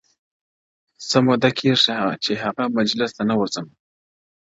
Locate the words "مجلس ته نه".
2.77-3.35